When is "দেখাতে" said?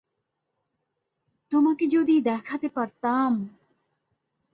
2.21-2.67